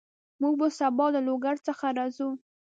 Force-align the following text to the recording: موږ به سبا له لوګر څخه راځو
موږ 0.41 0.53
به 0.59 0.67
سبا 0.79 1.05
له 1.15 1.21
لوګر 1.27 1.55
څخه 1.67 1.85
راځو 1.97 2.29